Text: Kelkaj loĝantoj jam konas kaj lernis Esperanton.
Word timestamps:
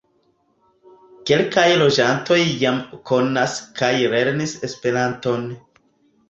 Kelkaj 1.31 1.65
loĝantoj 1.81 2.37
jam 2.63 2.79
konas 3.11 3.59
kaj 3.83 3.91
lernis 4.15 4.57
Esperanton. 4.71 5.47